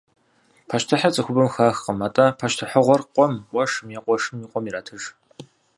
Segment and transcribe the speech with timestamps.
[0.69, 5.03] Пащтыхьыр цӏыхубэм хахкъым, атӏэ пащтыхьыгъуэр къуэм, къуэшым е къуэшым и къуэм иратыж.